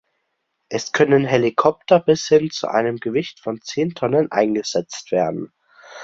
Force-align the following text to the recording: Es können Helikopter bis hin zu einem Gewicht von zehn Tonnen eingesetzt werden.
Es 0.67 0.93
können 0.93 1.25
Helikopter 1.25 1.99
bis 1.99 2.27
hin 2.27 2.49
zu 2.49 2.67
einem 2.67 2.97
Gewicht 2.97 3.39
von 3.39 3.61
zehn 3.61 3.93
Tonnen 3.93 4.31
eingesetzt 4.31 5.11
werden. 5.11 5.53